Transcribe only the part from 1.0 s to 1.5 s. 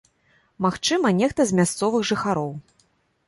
нехта